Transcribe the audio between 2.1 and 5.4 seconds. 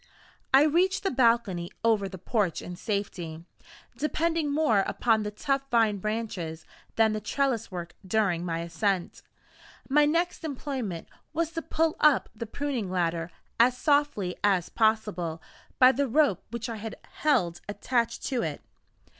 porch in safety, depending more upon the